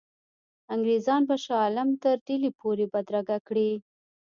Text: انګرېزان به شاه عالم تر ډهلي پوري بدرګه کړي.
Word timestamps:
انګرېزان 0.73 1.21
به 1.27 1.35
شاه 1.43 1.61
عالم 1.65 1.89
تر 2.03 2.15
ډهلي 2.25 2.51
پوري 2.59 2.85
بدرګه 2.93 3.37
کړي. 3.47 3.69